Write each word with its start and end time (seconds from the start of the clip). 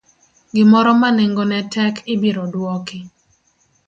gimoro 0.55 0.91
ma 1.01 1.09
nengone 1.17 1.57
tek 1.73 1.95
ibiro 2.13 2.43
duoki. 2.53 2.99